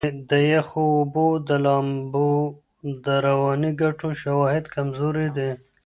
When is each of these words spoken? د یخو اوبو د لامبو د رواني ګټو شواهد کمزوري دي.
د 0.29 0.31
یخو 0.53 0.83
اوبو 0.97 1.27
د 1.47 1.49
لامبو 1.65 2.31
د 3.05 3.07
رواني 3.25 3.71
ګټو 3.81 4.09
شواهد 4.21 4.63
کمزوري 4.75 5.27
دي. 5.37 5.51